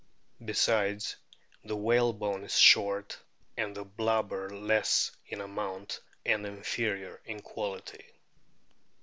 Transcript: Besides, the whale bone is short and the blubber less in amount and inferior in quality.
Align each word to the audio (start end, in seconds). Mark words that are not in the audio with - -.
Besides, 0.43 1.15
the 1.63 1.75
whale 1.75 2.11
bone 2.11 2.43
is 2.43 2.57
short 2.57 3.19
and 3.55 3.75
the 3.75 3.85
blubber 3.85 4.49
less 4.49 5.11
in 5.27 5.41
amount 5.41 5.99
and 6.25 6.43
inferior 6.43 7.21
in 7.25 7.43
quality. 7.43 8.07